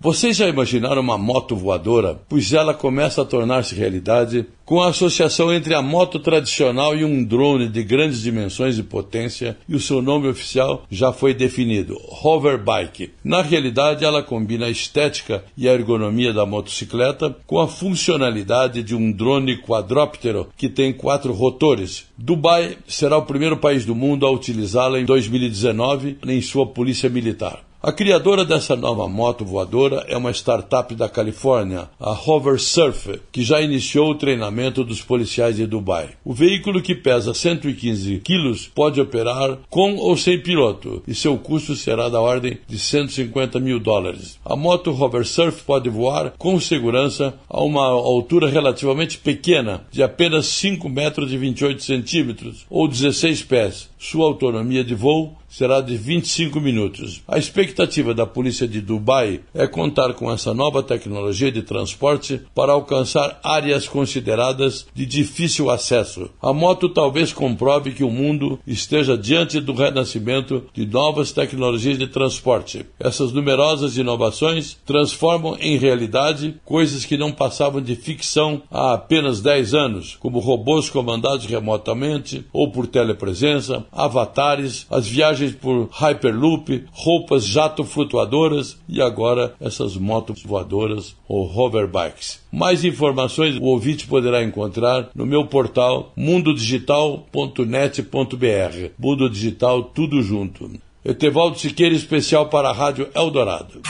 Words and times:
Vocês 0.00 0.36
já 0.36 0.48
imaginaram 0.48 1.02
uma 1.02 1.18
moto 1.18 1.56
voadora? 1.56 2.20
Pois 2.28 2.52
ela 2.52 2.72
começa 2.72 3.22
a 3.22 3.24
tornar-se 3.24 3.74
realidade 3.74 4.46
com 4.64 4.80
a 4.80 4.90
associação 4.90 5.52
entre 5.52 5.74
a 5.74 5.82
moto 5.82 6.20
tradicional 6.20 6.96
e 6.96 7.04
um 7.04 7.24
drone 7.24 7.68
de 7.68 7.82
grandes 7.82 8.22
dimensões 8.22 8.78
e 8.78 8.84
potência, 8.84 9.56
e 9.68 9.74
o 9.74 9.80
seu 9.80 10.00
nome 10.00 10.28
oficial 10.28 10.84
já 10.88 11.12
foi 11.12 11.34
definido: 11.34 11.96
Hoverbike. 12.22 13.10
Na 13.24 13.42
realidade, 13.42 14.04
ela 14.04 14.22
combina 14.22 14.66
a 14.66 14.70
estética 14.70 15.44
e 15.56 15.68
a 15.68 15.74
ergonomia 15.74 16.32
da 16.32 16.46
motocicleta 16.46 17.34
com 17.44 17.58
a 17.58 17.66
funcionalidade 17.66 18.84
de 18.84 18.94
um 18.94 19.10
drone 19.10 19.56
quadróptero 19.56 20.46
que 20.56 20.68
tem 20.68 20.92
quatro 20.92 21.32
rotores. 21.32 22.06
Dubai 22.16 22.78
será 22.86 23.16
o 23.16 23.26
primeiro 23.26 23.56
país 23.56 23.84
do 23.84 23.96
mundo 23.96 24.24
a 24.24 24.30
utilizá-la 24.30 25.00
em 25.00 25.04
2019 25.04 26.18
em 26.24 26.40
sua 26.40 26.66
polícia 26.66 27.10
militar. 27.10 27.67
A 27.80 27.92
criadora 27.92 28.44
dessa 28.44 28.74
nova 28.74 29.06
moto 29.06 29.44
voadora 29.44 30.04
é 30.08 30.16
uma 30.16 30.32
startup 30.32 30.92
da 30.96 31.08
Califórnia, 31.08 31.88
a 32.00 32.10
Hover 32.10 32.60
Surf, 32.60 33.20
que 33.30 33.44
já 33.44 33.60
iniciou 33.60 34.10
o 34.10 34.14
treinamento 34.16 34.82
dos 34.82 35.00
policiais 35.00 35.54
de 35.54 35.64
Dubai. 35.64 36.08
O 36.24 36.34
veículo, 36.34 36.82
que 36.82 36.92
pesa 36.92 37.32
115 37.32 38.18
quilos, 38.18 38.66
pode 38.66 39.00
operar 39.00 39.58
com 39.70 39.94
ou 39.94 40.16
sem 40.16 40.42
piloto 40.42 41.04
e 41.06 41.14
seu 41.14 41.38
custo 41.38 41.76
será 41.76 42.08
da 42.08 42.20
ordem 42.20 42.58
de 42.66 42.80
150 42.80 43.60
mil 43.60 43.78
dólares. 43.78 44.40
A 44.44 44.56
moto 44.56 44.90
Hover 44.90 45.24
Surf 45.24 45.62
pode 45.62 45.88
voar 45.88 46.32
com 46.36 46.58
segurança 46.58 47.32
a 47.48 47.62
uma 47.62 47.84
altura 47.84 48.50
relativamente 48.50 49.18
pequena, 49.18 49.86
de 49.92 50.02
apenas 50.02 50.46
5 50.46 50.88
metros 50.88 51.32
e 51.32 51.38
28 51.38 51.80
centímetros 51.80 52.66
ou 52.68 52.88
16 52.88 53.44
pés. 53.44 53.88
Sua 53.96 54.26
autonomia 54.26 54.82
de 54.82 54.96
voo 54.96 55.38
será 55.48 55.80
de 55.80 55.96
25 55.96 56.60
minutos. 56.60 57.22
A 57.26 57.38
expectativa 57.38 58.12
da 58.12 58.26
polícia 58.26 58.68
de 58.68 58.80
Dubai 58.80 59.40
é 59.54 59.66
contar 59.66 60.12
com 60.14 60.30
essa 60.30 60.52
nova 60.52 60.82
tecnologia 60.82 61.50
de 61.50 61.62
transporte 61.62 62.40
para 62.54 62.72
alcançar 62.72 63.40
áreas 63.42 63.88
consideradas 63.88 64.86
de 64.94 65.06
difícil 65.06 65.70
acesso. 65.70 66.30
A 66.40 66.52
moto 66.52 66.88
talvez 66.88 67.32
comprove 67.32 67.92
que 67.92 68.04
o 68.04 68.10
mundo 68.10 68.58
esteja 68.66 69.16
diante 69.16 69.60
do 69.60 69.72
renascimento 69.72 70.64
de 70.74 70.86
novas 70.86 71.32
tecnologias 71.32 71.98
de 71.98 72.06
transporte. 72.06 72.84
Essas 73.00 73.32
numerosas 73.32 73.96
inovações 73.96 74.76
transformam 74.84 75.56
em 75.60 75.78
realidade 75.78 76.54
coisas 76.64 77.04
que 77.04 77.16
não 77.16 77.32
passavam 77.32 77.80
de 77.80 77.96
ficção 77.96 78.62
há 78.70 78.94
apenas 78.94 79.40
10 79.40 79.74
anos, 79.74 80.16
como 80.20 80.38
robôs 80.38 80.90
comandados 80.90 81.46
remotamente 81.46 82.44
ou 82.52 82.70
por 82.70 82.86
telepresença, 82.86 83.84
avatares, 83.92 84.86
as 84.90 85.06
viagens 85.06 85.37
viagens 85.38 85.54
por 85.54 85.88
Hyperloop, 85.90 86.84
roupas 86.92 87.46
jato 87.46 87.84
flutuadoras 87.84 88.76
e 88.88 89.00
agora 89.00 89.54
essas 89.60 89.96
motos 89.96 90.42
voadoras 90.42 91.14
ou 91.28 91.48
hoverbikes. 91.48 92.40
Mais 92.52 92.84
informações 92.84 93.56
o 93.56 93.62
ouvinte 93.64 94.06
poderá 94.06 94.42
encontrar 94.42 95.08
no 95.14 95.24
meu 95.24 95.46
portal 95.46 96.12
mundodigital.net.br. 96.16 98.90
Mundo 98.98 99.30
Digital 99.30 99.84
tudo 99.84 100.20
junto. 100.22 100.68
Etevaldo 101.04 101.58
Siqueira, 101.58 101.94
especial 101.94 102.48
para 102.48 102.70
a 102.70 102.72
Rádio 102.72 103.08
Eldorado. 103.14 103.80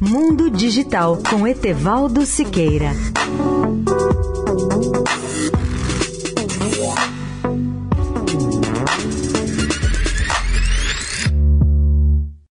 Mundo 0.00 0.50
Digital 0.50 1.18
com 1.28 1.48
Etevaldo 1.48 2.26
Siqueira. 2.26 2.92